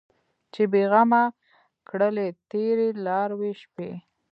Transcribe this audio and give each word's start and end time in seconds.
چې 0.53 0.61
بې 0.71 0.83
غمه 0.91 1.23
کړلې 1.89 2.27
تېرې 2.51 2.87
لاروي 3.05 3.53
شپې 3.61 3.91